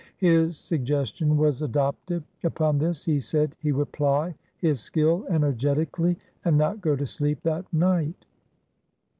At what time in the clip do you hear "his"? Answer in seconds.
0.17-0.57, 4.57-4.79